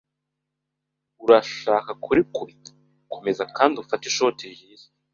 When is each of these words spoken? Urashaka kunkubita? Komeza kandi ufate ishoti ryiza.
Urashaka 1.25 1.91
kunkubita? 2.03 2.71
Komeza 3.13 3.43
kandi 3.55 3.75
ufate 3.83 4.03
ishoti 4.11 4.41
ryiza. 4.53 4.87